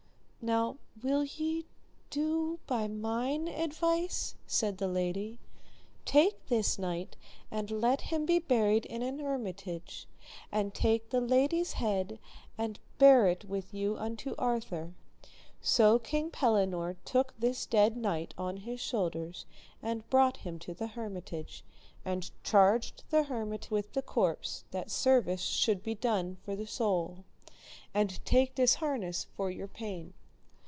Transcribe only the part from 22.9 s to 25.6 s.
the hermit with the corpse, that service